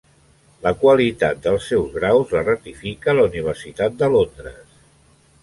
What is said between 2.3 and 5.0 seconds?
la ratifica la Universitat de Londres.